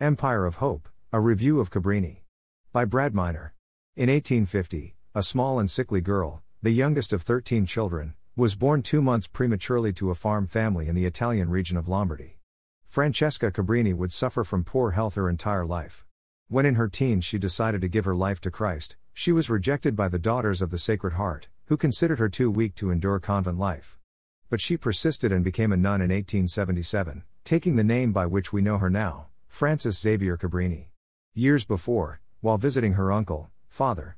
[0.00, 2.22] Empire of Hope, a review of Cabrini.
[2.72, 3.54] By Brad Miner.
[3.94, 9.00] In 1850, a small and sickly girl, the youngest of 13 children, was born two
[9.00, 12.40] months prematurely to a farm family in the Italian region of Lombardy.
[12.86, 16.04] Francesca Cabrini would suffer from poor health her entire life.
[16.48, 19.94] When in her teens she decided to give her life to Christ, she was rejected
[19.94, 23.60] by the Daughters of the Sacred Heart, who considered her too weak to endure convent
[23.60, 23.96] life.
[24.50, 28.60] But she persisted and became a nun in 1877, taking the name by which we
[28.60, 30.86] know her now, Frances Xavier Cabrini.
[31.32, 34.16] Years before, while visiting her uncle, Father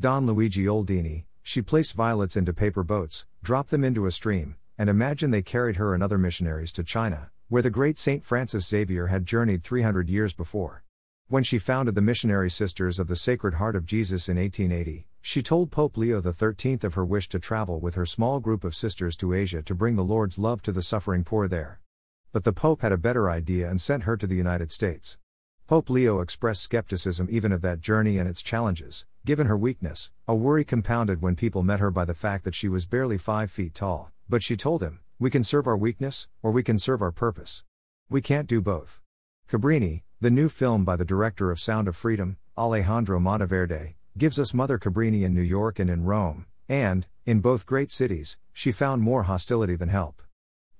[0.00, 4.88] Don Luigi Oldini, she placed violets into paper boats, dropped them into a stream, and
[4.88, 9.08] imagined they carried her and other missionaries to China, where the great Saint Francis Xavier
[9.08, 10.84] had journeyed 300 years before.
[11.26, 15.42] When she founded the Missionary Sisters of the Sacred Heart of Jesus in 1880, she
[15.42, 19.18] told Pope Leo XIII of her wish to travel with her small group of sisters
[19.18, 21.82] to Asia to bring the Lord's love to the suffering poor there.
[22.30, 25.18] But the Pope had a better idea and sent her to the United States.
[25.66, 30.34] Pope Leo expressed skepticism even of that journey and its challenges, given her weakness, a
[30.34, 33.74] worry compounded when people met her by the fact that she was barely five feet
[33.74, 34.10] tall.
[34.28, 37.64] But she told him, We can serve our weakness, or we can serve our purpose.
[38.10, 39.00] We can't do both.
[39.48, 44.52] Cabrini, the new film by the director of Sound of Freedom, Alejandro Monteverde, gives us
[44.52, 49.00] Mother Cabrini in New York and in Rome, and, in both great cities, she found
[49.00, 50.22] more hostility than help.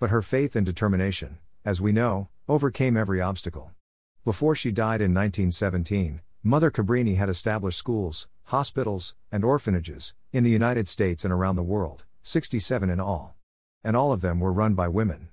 [0.01, 3.73] But her faith and determination, as we know, overcame every obstacle.
[4.25, 10.51] Before she died in 1917, Mother Cabrini had established schools, hospitals, and orphanages, in the
[10.51, 13.35] United States and around the world, 67 in all.
[13.83, 15.31] And all of them were run by women.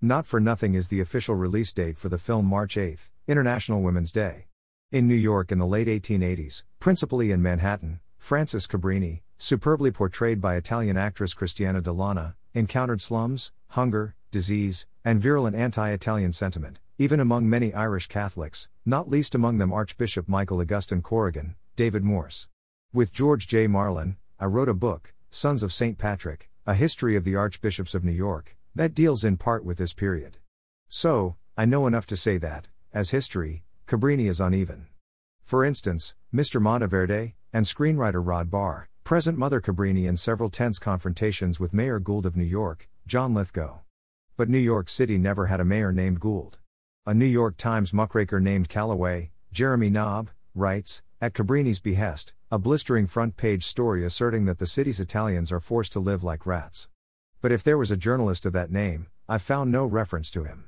[0.00, 4.10] Not for nothing is the official release date for the film March 8, International Women's
[4.10, 4.46] Day.
[4.90, 10.56] In New York in the late 1880s, principally in Manhattan, Frances Cabrini, superbly portrayed by
[10.56, 17.48] Italian actress Cristiana Dell'Anna, encountered slums, hunger, disease, and virulent anti Italian sentiment, even among
[17.48, 22.48] many Irish Catholics, not least among them Archbishop Michael Augustine Corrigan, David Morse.
[22.92, 23.66] With George J.
[23.66, 25.96] Marlin, I wrote a book, Sons of St.
[25.96, 29.92] Patrick, A History of the Archbishops of New York, that deals in part with this
[29.92, 30.38] period.
[30.88, 34.86] So, I know enough to say that, as history, Cabrini is uneven.
[35.42, 36.60] For instance, Mr.
[36.60, 42.26] Monteverde, and screenwriter Rod Barr, present Mother Cabrini in several tense confrontations with Mayor Gould
[42.26, 43.78] of New York, John Lithgow.
[44.36, 46.58] But New York City never had a mayor named Gould.
[47.06, 53.06] A New York Times muckraker named Calloway, Jeremy Bobb, writes, at Cabrini's behest, a blistering
[53.06, 56.90] front page story asserting that the city's Italians are forced to live like rats.
[57.40, 60.66] But if there was a journalist of that name, I found no reference to him.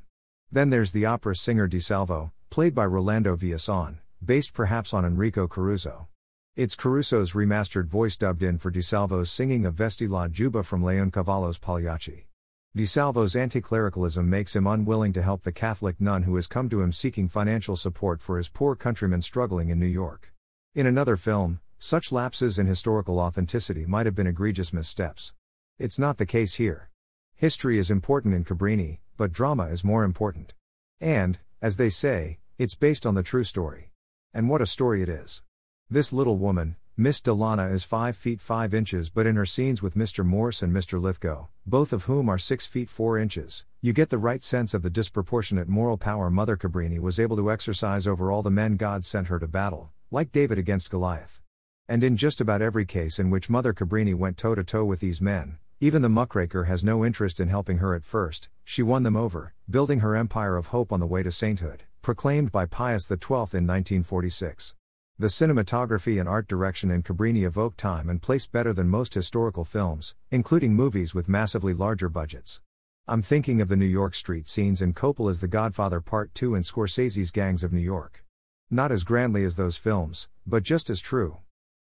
[0.51, 5.47] Then there's the opera singer Di Salvo, played by Rolando Villazon, based perhaps on Enrico
[5.47, 6.09] Caruso.
[6.57, 10.83] It's Caruso's remastered voice dubbed in for Di Salvo's singing of Vesti la Giubba from
[10.83, 12.27] Leoncavallo's Pagliacci.
[12.75, 16.83] Di Salvo's anti-clericalism makes him unwilling to help the Catholic nun who has come to
[16.83, 20.33] him seeking financial support for his poor countrymen struggling in New York.
[20.75, 25.33] In another film, such lapses in historical authenticity might have been egregious missteps.
[25.79, 26.91] It's not the case here.
[27.37, 30.55] History is important in Cabrini, but drama is more important.
[31.01, 33.93] And, as they say, it's based on the true story.
[34.35, 35.45] And what a story it is.
[35.93, 39.97] This little woman, Miss Dell'Anna is 5 feet 5 inches, but in her scenes with
[39.97, 40.25] Mr.
[40.25, 41.03] Morse and Mr.
[41.03, 44.83] Lithgow, both of whom are 6 feet 4 inches, you get the right sense of
[44.83, 49.05] the disproportionate moral power Mother Cabrini was able to exercise over all the men God
[49.05, 51.41] sent her to battle, like David against Goliath.
[51.89, 55.01] And in just about every case in which Mother Cabrini went toe to toe with
[55.01, 59.03] these men, even the muckraker has no interest in helping her at first, she won
[59.03, 63.09] them over, building her empire of hope on the way to sainthood, proclaimed by Pius
[63.09, 64.77] XII in 1946.
[65.21, 69.67] The cinematography and art direction in Cabrini evoke time and place better than most historical
[69.67, 72.63] films, including movies with massively larger budgets.
[73.07, 76.65] I'm thinking of the New York street scenes in Coppola's The Godfather Part 2 and
[76.65, 78.25] Scorsese's Gangs of New York.
[78.71, 81.37] Not as grandly as those films, but just as true.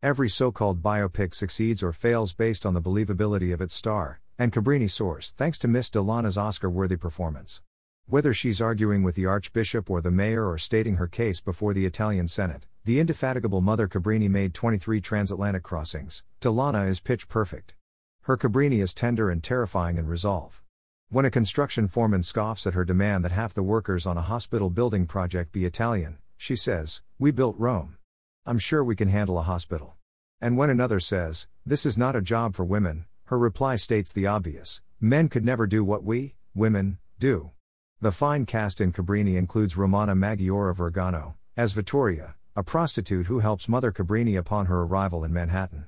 [0.02, 4.52] Every so called biopic succeeds or fails based on the believability of its star, and
[4.52, 7.62] Cabrini soars thanks to Miss Dell'Anna's Oscar worthy performance.
[8.06, 11.86] Whether she's arguing with the Archbishop or the Mayor or stating her case before the
[11.86, 16.24] Italian Senate, the indefatigable Mother Cabrini made 23 transatlantic crossings.
[16.40, 17.74] Dell'Anna is pitch perfect.
[18.22, 20.62] Her Cabrini is tender and terrifying in resolve.
[21.10, 24.68] When a construction foreman scoffs at her demand that half the workers on a hospital
[24.68, 27.96] building project be Italian, she says, We built Rome.
[28.44, 29.94] I'm sure we can handle a hospital.
[30.40, 34.26] And when another says, This is not a job for women, her reply states the
[34.26, 37.52] obvious men could never do what we, women, do.
[38.02, 43.68] The fine cast in Cabrini includes Romana Maggiore Vergano, as Vittoria, a prostitute who helps
[43.68, 45.86] Mother Cabrini upon her arrival in Manhattan.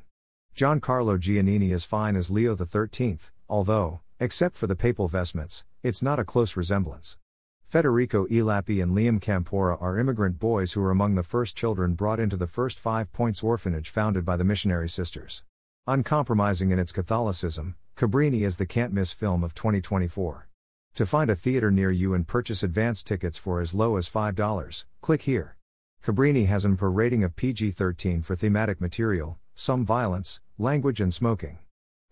[0.54, 3.18] Giancarlo Giannini is fine as Leo XIII,
[3.48, 7.18] although, except for the papal vestments, it's not a close resemblance.
[7.64, 12.20] Federico Ielapi and Liam Campora are immigrant boys who are among the first children brought
[12.20, 15.42] into the First Five Points orphanage founded by the missionary sisters.
[15.88, 20.46] Uncompromising in its Catholicism, Cabrini is the can't miss film of 2024.
[20.94, 24.84] To find a theater near you and purchase advance tickets for as low as $5,
[25.00, 25.56] click here.
[26.04, 31.12] Cabrini has an per rating of PG 13 for thematic material, some violence, language, and
[31.12, 31.58] smoking.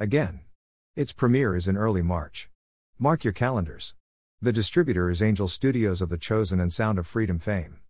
[0.01, 0.41] Again.
[0.97, 2.51] Its premiere is in early March.
[2.99, 3.95] Mark your calendars.
[4.41, 7.82] The distributor is Angel Studios of The Chosen and Sound of Freedom fame.